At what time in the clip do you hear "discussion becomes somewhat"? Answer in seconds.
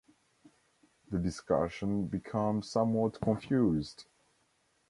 1.19-3.21